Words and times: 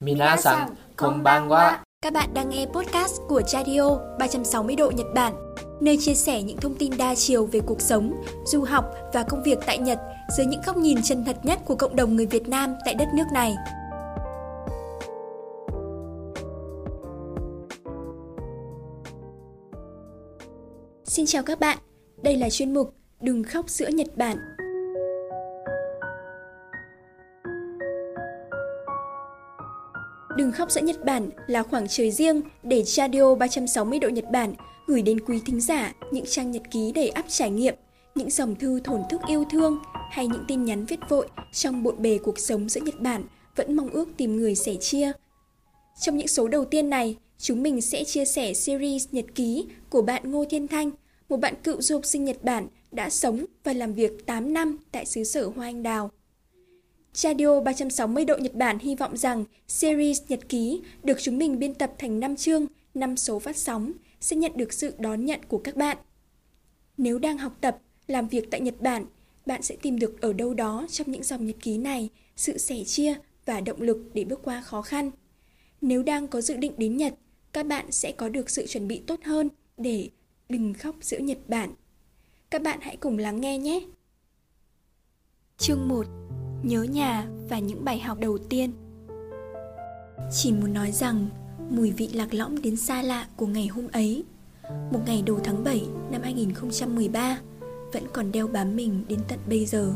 Minasan, 0.00 0.68
konbanwa. 0.96 1.78
Các 2.02 2.12
bạn 2.12 2.34
đang 2.34 2.50
nghe 2.50 2.66
podcast 2.66 3.20
của 3.28 3.42
Radio 3.46 3.98
360 4.18 4.76
độ 4.76 4.90
Nhật 4.90 5.06
Bản, 5.14 5.54
nơi 5.80 5.98
chia 6.00 6.14
sẻ 6.14 6.42
những 6.42 6.56
thông 6.56 6.74
tin 6.74 6.92
đa 6.98 7.14
chiều 7.14 7.46
về 7.46 7.60
cuộc 7.66 7.80
sống, 7.80 8.24
du 8.46 8.64
học 8.64 8.84
và 9.14 9.22
công 9.22 9.42
việc 9.42 9.58
tại 9.66 9.78
Nhật 9.78 9.98
dưới 10.36 10.46
những 10.46 10.60
góc 10.66 10.76
nhìn 10.76 11.02
chân 11.02 11.24
thật 11.24 11.36
nhất 11.42 11.58
của 11.64 11.74
cộng 11.74 11.96
đồng 11.96 12.16
người 12.16 12.26
Việt 12.26 12.48
Nam 12.48 12.74
tại 12.84 12.94
đất 12.94 13.08
nước 13.14 13.24
này. 13.32 13.54
Xin 21.04 21.26
chào 21.26 21.42
các 21.42 21.60
bạn, 21.60 21.78
đây 22.22 22.36
là 22.36 22.50
chuyên 22.50 22.74
mục 22.74 22.94
Đừng 23.20 23.44
khóc 23.44 23.70
giữa 23.70 23.88
Nhật 23.88 24.16
Bản 24.16 24.36
Đừng 30.36 30.52
khóc 30.52 30.70
giữa 30.70 30.80
Nhật 30.80 31.04
Bản 31.04 31.30
là 31.46 31.62
khoảng 31.62 31.88
trời 31.88 32.10
riêng 32.10 32.42
để 32.62 32.82
Radio 32.82 33.34
360 33.34 33.98
độ 33.98 34.08
Nhật 34.08 34.24
Bản 34.32 34.54
gửi 34.86 35.02
đến 35.02 35.20
quý 35.20 35.40
thính 35.46 35.60
giả 35.60 35.92
những 36.12 36.24
trang 36.26 36.50
nhật 36.50 36.62
ký 36.70 36.92
đầy 36.92 37.08
ắp 37.08 37.24
trải 37.28 37.50
nghiệm, 37.50 37.74
những 38.14 38.30
dòng 38.30 38.54
thư 38.54 38.80
thổn 38.80 39.02
thức 39.10 39.20
yêu 39.28 39.44
thương 39.50 39.78
hay 40.10 40.26
những 40.26 40.44
tin 40.48 40.64
nhắn 40.64 40.84
viết 40.84 41.00
vội 41.08 41.28
trong 41.52 41.82
bộn 41.82 42.02
bề 42.02 42.18
cuộc 42.18 42.38
sống 42.38 42.68
giữa 42.68 42.80
Nhật 42.80 43.00
Bản 43.00 43.24
vẫn 43.56 43.76
mong 43.76 43.90
ước 43.90 44.08
tìm 44.16 44.36
người 44.36 44.54
sẻ 44.54 44.74
chia. 44.74 45.12
Trong 46.00 46.16
những 46.16 46.28
số 46.28 46.48
đầu 46.48 46.64
tiên 46.64 46.90
này, 46.90 47.16
chúng 47.38 47.62
mình 47.62 47.80
sẽ 47.80 48.04
chia 48.04 48.24
sẻ 48.24 48.54
series 48.54 49.08
nhật 49.12 49.24
ký 49.34 49.66
của 49.90 50.02
bạn 50.02 50.32
Ngô 50.32 50.44
Thiên 50.50 50.68
Thanh, 50.68 50.90
một 51.28 51.36
bạn 51.36 51.54
cựu 51.64 51.82
du 51.82 51.94
học 51.94 52.04
sinh 52.04 52.24
Nhật 52.24 52.44
Bản 52.44 52.66
đã 52.92 53.10
sống 53.10 53.44
và 53.64 53.72
làm 53.72 53.94
việc 53.94 54.26
8 54.26 54.52
năm 54.52 54.78
tại 54.92 55.06
xứ 55.06 55.24
sở 55.24 55.46
Hoa 55.56 55.66
Anh 55.66 55.82
Đào. 55.82 56.10
Radio 57.16 57.60
360 57.60 58.24
độ 58.24 58.36
Nhật 58.36 58.54
Bản 58.54 58.78
hy 58.78 58.94
vọng 58.94 59.16
rằng 59.16 59.44
series 59.68 60.22
nhật 60.28 60.48
ký 60.48 60.80
được 61.02 61.16
chúng 61.20 61.38
mình 61.38 61.58
biên 61.58 61.74
tập 61.74 61.92
thành 61.98 62.20
5 62.20 62.36
chương, 62.36 62.66
5 62.94 63.16
số 63.16 63.38
phát 63.38 63.56
sóng 63.56 63.92
sẽ 64.20 64.36
nhận 64.36 64.52
được 64.56 64.72
sự 64.72 64.94
đón 64.98 65.24
nhận 65.24 65.40
của 65.48 65.58
các 65.58 65.76
bạn. 65.76 65.96
Nếu 66.96 67.18
đang 67.18 67.38
học 67.38 67.56
tập, 67.60 67.78
làm 68.06 68.28
việc 68.28 68.50
tại 68.50 68.60
Nhật 68.60 68.80
Bản, 68.80 69.06
bạn 69.46 69.62
sẽ 69.62 69.76
tìm 69.82 69.98
được 69.98 70.20
ở 70.20 70.32
đâu 70.32 70.54
đó 70.54 70.86
trong 70.90 71.10
những 71.10 71.22
dòng 71.22 71.46
nhật 71.46 71.56
ký 71.60 71.78
này 71.78 72.08
sự 72.36 72.58
sẻ 72.58 72.84
chia 72.84 73.14
và 73.44 73.60
động 73.60 73.82
lực 73.82 74.10
để 74.14 74.24
bước 74.24 74.40
qua 74.42 74.60
khó 74.60 74.82
khăn. 74.82 75.10
Nếu 75.80 76.02
đang 76.02 76.28
có 76.28 76.40
dự 76.40 76.56
định 76.56 76.72
đến 76.76 76.96
Nhật, 76.96 77.14
các 77.52 77.66
bạn 77.66 77.92
sẽ 77.92 78.12
có 78.12 78.28
được 78.28 78.50
sự 78.50 78.66
chuẩn 78.66 78.88
bị 78.88 79.02
tốt 79.06 79.20
hơn 79.24 79.48
để 79.76 80.08
đừng 80.48 80.74
khóc 80.74 80.96
giữa 81.00 81.18
Nhật 81.18 81.38
Bản. 81.48 81.74
Các 82.50 82.62
bạn 82.62 82.78
hãy 82.82 82.96
cùng 82.96 83.18
lắng 83.18 83.40
nghe 83.40 83.58
nhé. 83.58 83.80
Chương 85.58 85.88
1 85.88 86.25
nhớ 86.66 86.82
nhà 86.82 87.26
và 87.48 87.58
những 87.58 87.84
bài 87.84 88.00
học 88.00 88.18
đầu 88.20 88.38
tiên. 88.38 88.72
Chỉ 90.32 90.52
muốn 90.52 90.72
nói 90.72 90.92
rằng, 90.92 91.28
mùi 91.70 91.90
vị 91.90 92.08
lạc 92.12 92.34
lõng 92.34 92.62
đến 92.62 92.76
xa 92.76 93.02
lạ 93.02 93.26
của 93.36 93.46
ngày 93.46 93.66
hôm 93.66 93.88
ấy, 93.92 94.24
một 94.92 95.00
ngày 95.06 95.22
đầu 95.26 95.40
tháng 95.44 95.64
7 95.64 95.86
năm 96.10 96.22
2013 96.22 97.38
vẫn 97.92 98.02
còn 98.12 98.32
đeo 98.32 98.48
bám 98.48 98.76
mình 98.76 99.04
đến 99.08 99.18
tận 99.28 99.38
bây 99.48 99.66
giờ. 99.66 99.92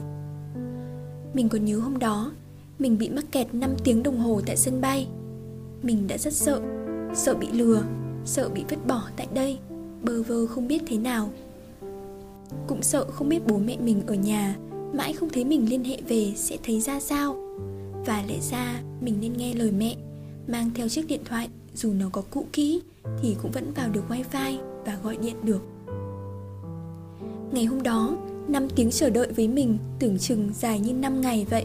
Mình 1.35 1.49
còn 1.49 1.65
nhớ 1.65 1.79
hôm 1.79 1.99
đó, 1.99 2.33
mình 2.79 2.99
bị 2.99 3.09
mắc 3.09 3.25
kẹt 3.33 3.55
5 3.55 3.71
tiếng 3.85 4.03
đồng 4.03 4.19
hồ 4.19 4.41
tại 4.47 4.57
sân 4.57 4.81
bay. 4.81 5.09
Mình 5.83 6.07
đã 6.07 6.19
rất 6.19 6.33
sợ 6.33 6.61
sợ 7.15 7.35
bị 7.35 7.49
lừa, 7.53 7.83
sợ 8.25 8.49
bị 8.49 8.65
vứt 8.69 8.87
bỏ 8.87 9.03
tại 9.17 9.27
đây, 9.35 9.59
bơ 10.03 10.23
vơ 10.23 10.47
không 10.47 10.69
biết 10.69 10.83
thế 10.87 10.97
nào. 10.99 11.31
Cũng 12.67 12.83
sợ 12.83 13.05
không 13.11 13.29
biết 13.29 13.47
bố 13.47 13.59
mẹ 13.59 13.77
mình 13.81 14.03
ở 14.07 14.15
nhà 14.15 14.57
mãi 14.95 15.13
không 15.13 15.29
thấy 15.29 15.45
mình 15.45 15.71
liên 15.71 15.85
hệ 15.85 15.97
về 16.09 16.33
sẽ 16.37 16.57
thấy 16.65 16.81
ra 16.81 17.01
sao. 17.01 17.37
Và 18.07 18.23
lẽ 18.29 18.39
ra 18.51 18.81
mình 19.01 19.15
nên 19.21 19.33
nghe 19.33 19.55
lời 19.55 19.73
mẹ, 19.73 19.97
mang 20.49 20.71
theo 20.75 20.89
chiếc 20.89 21.07
điện 21.07 21.21
thoại, 21.25 21.49
dù 21.75 21.93
nó 21.93 22.07
có 22.13 22.23
cũ 22.31 22.47
kỹ, 22.53 22.83
thì 23.23 23.37
cũng 23.43 23.51
vẫn 23.51 23.73
vào 23.77 23.89
được 23.89 24.03
wifi 24.09 24.59
và 24.87 24.99
gọi 25.03 25.17
điện 25.17 25.37
được. 25.43 25.63
Ngày 27.53 27.65
hôm 27.65 27.83
đó 27.83 28.17
5 28.49 28.69
tiếng 28.77 28.91
chờ 28.91 29.11
đợi 29.11 29.33
với 29.37 29.49
mình 29.49 29.79
tưởng 29.99 30.19
chừng 30.19 30.51
dài 30.55 30.81
như 30.81 30.93
5 30.93 31.21
ngày 31.21 31.47
vậy. 31.51 31.65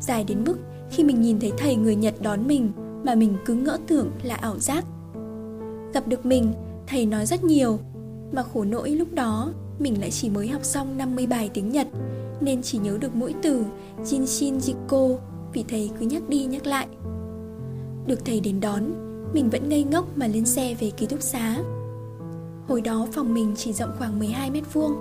Dài 0.00 0.24
đến 0.24 0.44
mức 0.46 0.56
khi 0.90 1.04
mình 1.04 1.20
nhìn 1.20 1.40
thấy 1.40 1.52
thầy 1.58 1.76
người 1.76 1.96
Nhật 1.96 2.14
đón 2.22 2.46
mình 2.46 2.72
mà 3.04 3.14
mình 3.14 3.36
cứ 3.44 3.54
ngỡ 3.54 3.78
tưởng 3.86 4.10
là 4.22 4.34
ảo 4.34 4.58
giác. 4.58 4.84
Gặp 5.94 6.08
được 6.08 6.26
mình, 6.26 6.52
thầy 6.86 7.06
nói 7.06 7.26
rất 7.26 7.44
nhiều, 7.44 7.78
mà 8.32 8.42
khổ 8.42 8.64
nỗi 8.64 8.90
lúc 8.90 9.12
đó 9.12 9.52
mình 9.80 10.00
lại 10.00 10.10
chỉ 10.10 10.30
mới 10.30 10.48
học 10.48 10.64
xong 10.64 10.96
50 10.96 11.26
bài 11.26 11.50
tiếng 11.54 11.72
Nhật 11.72 11.86
nên 12.40 12.62
chỉ 12.62 12.78
nhớ 12.78 12.98
được 13.00 13.14
mỗi 13.14 13.34
từ 13.42 13.64
Jinshin 14.04 14.58
Jiko 14.58 15.16
vì 15.52 15.64
thầy 15.68 15.90
cứ 16.00 16.06
nhắc 16.06 16.28
đi 16.28 16.44
nhắc 16.44 16.66
lại. 16.66 16.86
Được 18.06 18.24
thầy 18.24 18.40
đến 18.40 18.60
đón, 18.60 18.84
mình 19.34 19.50
vẫn 19.50 19.68
ngây 19.68 19.84
ngốc 19.84 20.18
mà 20.18 20.26
lên 20.26 20.46
xe 20.46 20.74
về 20.80 20.90
ký 20.90 21.06
túc 21.06 21.22
xá. 21.22 21.62
Hồi 22.68 22.80
đó 22.80 23.06
phòng 23.12 23.34
mình 23.34 23.54
chỉ 23.56 23.72
rộng 23.72 23.90
khoảng 23.98 24.18
12 24.18 24.50
mét 24.50 24.64
vuông, 24.72 24.92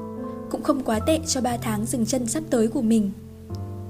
cũng 0.52 0.64
không 0.64 0.84
quá 0.84 1.00
tệ 1.00 1.20
cho 1.28 1.42
3 1.42 1.58
tháng 1.58 1.86
dừng 1.86 2.06
chân 2.06 2.28
sắp 2.28 2.44
tới 2.50 2.68
của 2.68 2.82
mình. 2.82 3.12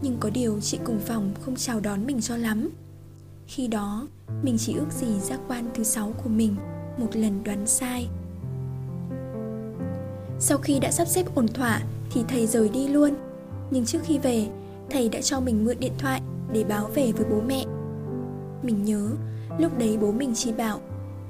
Nhưng 0.01 0.17
có 0.19 0.29
điều 0.29 0.59
chị 0.59 0.79
cùng 0.83 0.99
phòng 0.99 1.31
không 1.41 1.55
chào 1.55 1.79
đón 1.79 2.05
mình 2.05 2.21
cho 2.21 2.37
lắm. 2.37 2.69
Khi 3.47 3.67
đó, 3.67 4.07
mình 4.43 4.57
chỉ 4.57 4.73
ước 4.73 4.91
gì 4.91 5.19
giác 5.19 5.39
quan 5.47 5.69
thứ 5.73 5.83
sáu 5.83 6.13
của 6.23 6.29
mình 6.29 6.55
một 6.97 7.15
lần 7.15 7.43
đoán 7.43 7.67
sai. 7.67 8.07
Sau 10.39 10.57
khi 10.57 10.79
đã 10.79 10.91
sắp 10.91 11.07
xếp 11.07 11.35
ổn 11.35 11.47
thỏa 11.47 11.81
thì 12.11 12.23
thầy 12.27 12.47
rời 12.47 12.69
đi 12.69 12.87
luôn 12.87 13.13
nhưng 13.71 13.85
trước 13.85 13.99
khi 14.03 14.19
về, 14.19 14.47
thầy 14.89 15.09
đã 15.09 15.21
cho 15.21 15.39
mình 15.39 15.65
mượn 15.65 15.79
điện 15.79 15.93
thoại 15.97 16.21
để 16.53 16.63
báo 16.63 16.89
về 16.95 17.11
với 17.11 17.25
bố 17.31 17.41
mẹ. 17.47 17.65
Mình 18.63 18.83
nhớ, 18.83 19.09
lúc 19.59 19.77
đấy 19.77 19.97
bố 20.01 20.11
mình 20.11 20.31
chỉ 20.35 20.51
bảo 20.51 20.79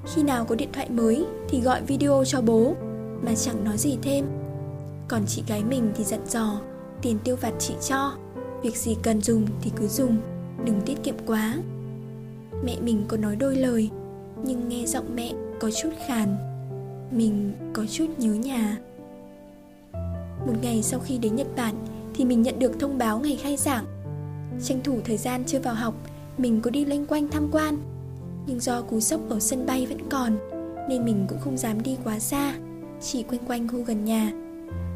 khi 0.06 0.24
nào 0.24 0.46
có 0.46 0.56
điện 0.56 0.70
thoại 0.74 0.90
mới 0.90 1.26
thì 1.50 1.62
gọi 1.62 1.82
video 1.84 2.24
cho 2.26 2.42
bố 2.42 2.76
mà 3.22 3.36
chẳng 3.36 3.64
nói 3.64 3.78
gì 3.78 3.98
thêm. 4.02 4.26
Còn 5.08 5.22
chị 5.28 5.44
gái 5.48 5.64
mình 5.64 5.92
thì 5.96 6.04
dặn 6.04 6.20
dò, 6.28 6.62
tiền 7.02 7.18
tiêu 7.24 7.36
vặt 7.42 7.54
chị 7.60 7.74
cho, 7.88 8.14
việc 8.64 8.78
gì 8.78 8.98
cần 9.04 9.22
dùng 9.22 9.48
thì 9.62 9.72
cứ 9.76 9.88
dùng, 9.88 10.18
đừng 10.66 10.82
tiết 10.86 11.04
kiệm 11.04 11.16
quá. 11.26 11.58
Mẹ 12.64 12.76
mình 12.82 13.04
có 13.08 13.18
nói 13.18 13.36
đôi 13.36 13.56
lời, 13.56 13.90
nhưng 14.44 14.70
nghe 14.70 14.86
giọng 14.86 15.16
mẹ 15.16 15.34
có 15.60 15.70
chút 15.82 15.90
khàn. 16.08 16.38
Mình 17.12 17.54
có 17.74 17.86
chút 17.92 18.08
nhớ 18.18 18.34
nhà. 18.34 18.78
Một 20.48 20.54
ngày 20.62 20.84
sau 20.84 21.00
khi 21.00 21.18
đến 21.18 21.36
Nhật 21.36 21.48
Bản 21.56 21.76
thì 22.14 22.26
mình 22.26 22.42
nhận 22.42 22.60
được 22.60 22.80
thông 22.80 22.98
báo 22.98 23.20
ngày 23.20 23.40
khai 23.42 23.58
giảng. 23.58 23.86
Tranh 24.64 24.80
thủ 24.84 25.00
thời 25.06 25.18
gian 25.18 25.44
chưa 25.48 25.60
vào 25.60 25.74
học, 25.74 25.94
mình 26.38 26.62
có 26.62 26.72
đi 26.72 26.86
loanh 26.86 27.06
quanh 27.06 27.28
tham 27.28 27.48
quan. 27.52 27.78
Nhưng 28.48 28.60
do 28.60 28.82
cú 28.82 29.00
sốc 29.00 29.22
ở 29.30 29.40
sân 29.40 29.66
bay 29.66 29.86
vẫn 29.86 30.10
còn, 30.10 30.38
nên 30.90 31.06
mình 31.06 31.26
cũng 31.30 31.40
không 31.40 31.58
dám 31.58 31.84
đi 31.84 31.98
quá 32.04 32.20
xa, 32.20 32.56
chỉ 33.02 33.24
quanh 33.24 33.46
quanh 33.48 33.68
khu 33.68 33.84
gần 33.84 34.06
nhà. 34.06 34.32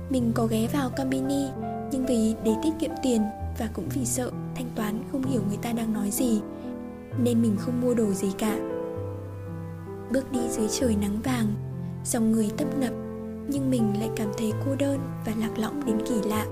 Mình 0.09 0.31
có 0.35 0.45
ghé 0.45 0.67
vào 0.73 0.89
Combini, 0.97 1.45
nhưng 1.91 2.05
vì 2.05 2.35
để 2.43 2.51
tiết 2.63 2.71
kiệm 2.79 2.91
tiền 3.03 3.21
và 3.57 3.69
cũng 3.73 3.89
vì 3.89 4.05
sợ 4.05 4.31
thanh 4.55 4.69
toán 4.75 5.03
không 5.11 5.23
hiểu 5.23 5.41
người 5.47 5.57
ta 5.57 5.71
đang 5.71 5.93
nói 5.93 6.11
gì, 6.11 6.41
nên 7.23 7.41
mình 7.41 7.55
không 7.59 7.81
mua 7.81 7.93
đồ 7.93 8.13
gì 8.13 8.31
cả. 8.37 8.59
Bước 10.11 10.31
đi 10.31 10.39
dưới 10.49 10.67
trời 10.79 10.95
nắng 10.95 11.19
vàng, 11.23 11.53
dòng 12.05 12.31
người 12.31 12.49
tấp 12.57 12.67
nập, 12.79 12.93
nhưng 13.47 13.71
mình 13.71 13.99
lại 13.99 14.09
cảm 14.15 14.27
thấy 14.37 14.53
cô 14.65 14.75
đơn 14.75 14.99
và 15.25 15.33
lạc 15.39 15.57
lõng 15.57 15.85
đến 15.85 15.97
kỳ 16.09 16.29
lạ. 16.29 16.45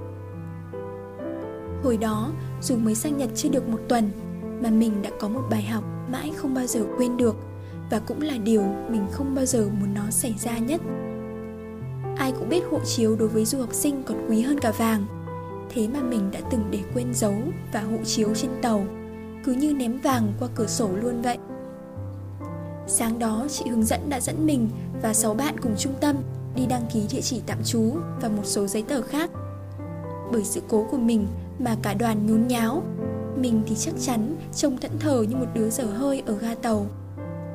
Hồi 1.84 1.98
đó, 1.98 2.32
dù 2.62 2.78
mới 2.78 2.96
sang 2.96 3.18
Nhật 3.18 3.30
chưa 3.36 3.50
được 3.50 3.70
một 3.70 3.80
tuần, 3.90 4.12
mà 4.64 4.70
mình 4.70 5.02
đã 5.02 5.10
có 5.20 5.28
một 5.28 5.42
bài 5.50 5.64
học 5.64 5.84
mãi 6.12 6.32
không 6.36 6.54
bao 6.54 6.66
giờ 6.66 6.86
quên 6.98 7.18
được 7.18 7.36
và 7.90 8.00
cũng 8.00 8.22
là 8.22 8.38
điều 8.38 8.62
mình 8.90 9.06
không 9.12 9.36
bao 9.36 9.46
giờ 9.46 9.70
muốn 9.80 9.94
nó 9.94 10.10
xảy 10.10 10.36
ra 10.40 10.58
nhất. 10.58 10.82
Ai 12.18 12.32
cũng 12.32 12.50
biết 12.50 12.64
hộ 12.72 12.80
chiếu 12.86 13.16
đối 13.16 13.28
với 13.28 13.46
du 13.46 13.60
học 13.60 13.74
sinh 13.74 14.04
còn 14.04 14.26
quý 14.30 14.42
hơn 14.42 14.60
cả 14.60 14.72
vàng. 14.72 15.06
Thế 15.70 15.88
mà 15.88 16.00
mình 16.02 16.32
đã 16.32 16.40
từng 16.52 16.64
để 16.72 16.80
quên 16.94 17.14
dấu 17.14 17.34
và 17.74 17.82
hộ 17.82 17.98
chiếu 18.06 18.36
trên 18.36 18.52
tàu, 18.62 18.86
cứ 19.46 19.54
như 19.54 19.74
ném 19.74 19.98
vàng 19.98 20.34
qua 20.40 20.48
cửa 20.56 20.68
sổ 20.68 20.90
luôn 21.02 21.22
vậy. 21.22 21.38
Sáng 22.88 23.20
đó 23.20 23.46
chị 23.50 23.66
hướng 23.70 23.84
dẫn 23.84 24.10
đã 24.10 24.20
dẫn 24.20 24.46
mình 24.46 24.70
và 25.02 25.14
sáu 25.14 25.34
bạn 25.34 25.56
cùng 25.62 25.76
trung 25.78 25.94
tâm 26.02 26.16
đi 26.56 26.66
đăng 26.66 26.86
ký 26.94 27.08
địa 27.12 27.22
chỉ 27.22 27.42
tạm 27.46 27.58
trú 27.64 27.84
và 28.22 28.30
một 28.30 28.44
số 28.44 28.68
giấy 28.68 28.84
tờ 28.88 29.02
khác. 29.02 29.30
Bởi 30.32 30.44
sự 30.44 30.62
cố 30.68 30.86
của 30.92 30.98
mình 30.98 31.28
mà 31.60 31.76
cả 31.82 31.94
đoàn 31.94 32.28
nhún 32.28 32.48
nháo, 32.48 32.84
mình 33.36 33.62
thì 33.68 33.76
chắc 33.76 33.94
chắn 34.00 34.36
trông 34.56 34.78
thẫn 34.78 34.92
thờ 35.00 35.26
như 35.30 35.36
một 35.36 35.46
đứa 35.54 35.70
dở 35.70 35.86
hơi 35.86 36.24
ở 36.26 36.38
ga 36.38 36.56
tàu. 36.56 36.86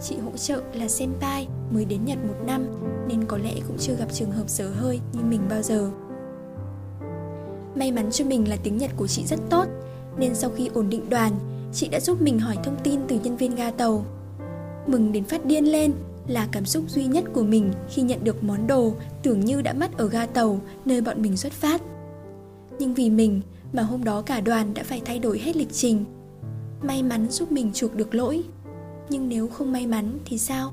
Chị 0.02 0.16
hỗ 0.16 0.36
trợ 0.36 0.62
là 0.74 0.88
senpai 0.88 1.48
mới 1.70 1.84
đến 1.84 2.04
nhật 2.04 2.18
một 2.24 2.34
năm, 2.46 2.66
nên 3.08 3.24
có 3.24 3.38
lẽ 3.38 3.54
cũng 3.68 3.76
chưa 3.78 3.94
gặp 3.94 4.12
trường 4.12 4.30
hợp 4.30 4.48
dở 4.48 4.68
hơi 4.68 5.00
như 5.12 5.20
mình 5.20 5.40
bao 5.50 5.62
giờ. 5.62 5.90
May 7.74 7.92
mắn 7.92 8.10
cho 8.10 8.24
mình 8.24 8.48
là 8.48 8.56
tiếng 8.62 8.76
nhật 8.76 8.90
của 8.96 9.06
chị 9.06 9.24
rất 9.26 9.40
tốt, 9.50 9.66
nên 10.18 10.34
sau 10.34 10.50
khi 10.56 10.70
ổn 10.74 10.90
định 10.90 11.10
đoàn, 11.10 11.32
chị 11.72 11.88
đã 11.88 12.00
giúp 12.00 12.22
mình 12.22 12.38
hỏi 12.38 12.56
thông 12.64 12.76
tin 12.82 13.00
từ 13.08 13.20
nhân 13.22 13.36
viên 13.36 13.54
ga 13.54 13.70
tàu. 13.70 14.04
Mừng 14.86 15.12
đến 15.12 15.24
phát 15.24 15.44
điên 15.44 15.64
lên 15.64 15.92
là 16.28 16.48
cảm 16.52 16.66
xúc 16.66 16.84
duy 16.88 17.04
nhất 17.06 17.24
của 17.32 17.42
mình 17.42 17.72
khi 17.88 18.02
nhận 18.02 18.24
được 18.24 18.44
món 18.44 18.66
đồ 18.66 18.94
tưởng 19.22 19.40
như 19.40 19.62
đã 19.62 19.72
mất 19.72 19.98
ở 19.98 20.08
ga 20.08 20.26
tàu 20.26 20.60
nơi 20.84 21.00
bọn 21.00 21.22
mình 21.22 21.36
xuất 21.36 21.52
phát. 21.52 21.82
Nhưng 22.78 22.94
vì 22.94 23.10
mình 23.10 23.40
mà 23.72 23.82
hôm 23.82 24.04
đó 24.04 24.22
cả 24.22 24.40
đoàn 24.40 24.74
đã 24.74 24.82
phải 24.82 25.02
thay 25.04 25.18
đổi 25.18 25.38
hết 25.38 25.56
lịch 25.56 25.72
trình. 25.72 26.04
may 26.82 27.02
mắn 27.02 27.26
giúp 27.30 27.52
mình 27.52 27.70
chuộc 27.74 27.94
được 27.94 28.14
lỗi, 28.14 28.44
nhưng 29.08 29.28
nếu 29.28 29.48
không 29.48 29.72
may 29.72 29.86
mắn 29.86 30.18
thì 30.24 30.38
sao? 30.38 30.72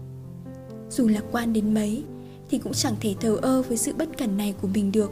Dù 0.89 1.07
lạc 1.07 1.23
quan 1.31 1.53
đến 1.53 1.73
mấy 1.73 2.03
thì 2.49 2.57
cũng 2.57 2.73
chẳng 2.73 2.95
thể 3.01 3.15
thờ 3.19 3.39
ơ 3.41 3.61
với 3.61 3.77
sự 3.77 3.93
bất 3.97 4.17
cẩn 4.17 4.37
này 4.37 4.55
của 4.61 4.67
mình 4.67 4.91
được. 4.91 5.11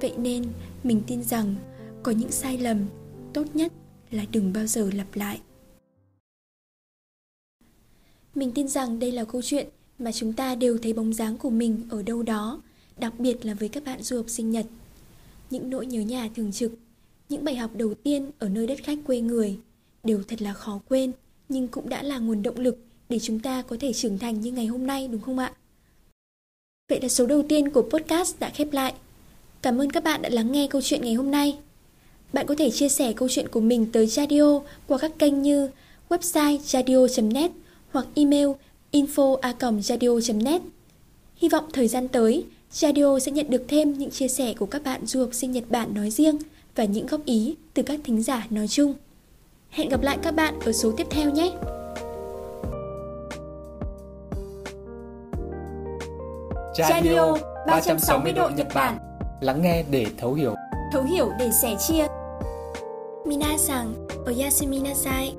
Vậy 0.00 0.12
nên 0.16 0.44
mình 0.84 1.02
tin 1.06 1.22
rằng 1.22 1.54
có 2.02 2.12
những 2.12 2.30
sai 2.30 2.58
lầm, 2.58 2.78
tốt 3.32 3.44
nhất 3.54 3.72
là 4.10 4.24
đừng 4.32 4.52
bao 4.52 4.66
giờ 4.66 4.90
lặp 4.94 5.06
lại 5.14 5.40
mình 8.34 8.52
tin 8.52 8.68
rằng 8.68 8.98
đây 8.98 9.12
là 9.12 9.24
câu 9.24 9.42
chuyện 9.42 9.68
mà 9.98 10.12
chúng 10.12 10.32
ta 10.32 10.54
đều 10.54 10.78
thấy 10.78 10.92
bóng 10.92 11.14
dáng 11.14 11.38
của 11.38 11.50
mình 11.50 11.82
ở 11.90 12.02
đâu 12.02 12.22
đó, 12.22 12.62
đặc 12.98 13.12
biệt 13.18 13.46
là 13.46 13.54
với 13.54 13.68
các 13.68 13.84
bạn 13.84 14.02
du 14.02 14.16
học 14.16 14.30
sinh 14.30 14.50
nhật 14.50 14.66
những 15.50 15.70
nỗi 15.70 15.86
nhớ 15.86 16.00
nhà 16.00 16.28
thường 16.36 16.52
trực, 16.52 16.72
những 17.28 17.44
bài 17.44 17.56
học 17.56 17.70
đầu 17.74 17.94
tiên 17.94 18.30
ở 18.38 18.48
nơi 18.48 18.66
đất 18.66 18.78
khách 18.82 18.98
quê 19.06 19.20
người 19.20 19.58
đều 20.04 20.22
thật 20.28 20.42
là 20.42 20.52
khó 20.52 20.80
quên, 20.88 21.12
nhưng 21.48 21.68
cũng 21.68 21.88
đã 21.88 22.02
là 22.02 22.18
nguồn 22.18 22.42
động 22.42 22.58
lực 22.58 22.78
để 23.08 23.18
chúng 23.18 23.40
ta 23.40 23.62
có 23.62 23.76
thể 23.80 23.92
trưởng 23.92 24.18
thành 24.18 24.40
như 24.40 24.52
ngày 24.52 24.66
hôm 24.66 24.86
nay, 24.86 25.08
đúng 25.08 25.20
không 25.20 25.38
ạ? 25.38 25.52
Vậy 26.88 27.00
là 27.00 27.08
số 27.08 27.26
đầu 27.26 27.42
tiên 27.48 27.70
của 27.70 27.82
podcast 27.82 28.38
đã 28.40 28.50
khép 28.50 28.72
lại. 28.72 28.94
Cảm 29.62 29.80
ơn 29.80 29.90
các 29.90 30.04
bạn 30.04 30.22
đã 30.22 30.28
lắng 30.28 30.52
nghe 30.52 30.66
câu 30.66 30.82
chuyện 30.82 31.02
ngày 31.02 31.14
hôm 31.14 31.30
nay. 31.30 31.58
Bạn 32.32 32.46
có 32.46 32.54
thể 32.58 32.70
chia 32.70 32.88
sẻ 32.88 33.12
câu 33.12 33.28
chuyện 33.28 33.48
của 33.48 33.60
mình 33.60 33.86
tới 33.92 34.06
Radio 34.06 34.60
qua 34.86 34.98
các 34.98 35.12
kênh 35.18 35.42
như 35.42 35.70
website 36.08 36.58
radio.net 36.58 37.50
hoặc 37.94 38.06
email 38.14 38.48
info.radio.net. 38.92 40.62
Hy 41.36 41.48
vọng 41.48 41.64
thời 41.72 41.88
gian 41.88 42.08
tới, 42.08 42.44
Radio 42.70 43.18
sẽ 43.18 43.32
nhận 43.32 43.50
được 43.50 43.64
thêm 43.68 43.92
những 43.92 44.10
chia 44.10 44.28
sẻ 44.28 44.54
của 44.58 44.66
các 44.66 44.82
bạn 44.84 45.06
du 45.06 45.20
học 45.20 45.28
sinh 45.32 45.52
Nhật 45.52 45.64
Bản 45.68 45.94
nói 45.94 46.10
riêng 46.10 46.38
và 46.74 46.84
những 46.84 47.06
góp 47.06 47.24
ý 47.24 47.56
từ 47.74 47.82
các 47.82 48.00
thính 48.04 48.22
giả 48.22 48.46
nói 48.50 48.68
chung. 48.68 48.94
Hẹn 49.70 49.88
gặp 49.88 50.02
lại 50.02 50.18
các 50.22 50.34
bạn 50.34 50.60
ở 50.64 50.72
số 50.72 50.92
tiếp 50.96 51.06
theo 51.10 51.30
nhé! 51.30 51.52
Radio 56.78 57.36
360 57.66 58.32
độ 58.32 58.50
Nhật 58.56 58.66
Bản 58.74 58.98
Lắng 59.40 59.62
nghe 59.62 59.84
để 59.90 60.06
thấu 60.18 60.34
hiểu 60.34 60.54
Thấu 60.92 61.02
hiểu 61.02 61.30
để 61.38 61.50
sẻ 61.62 61.76
chia 61.88 62.06
Minasan, 63.26 63.94
oyasumi 64.26 64.78
nasai 64.78 65.34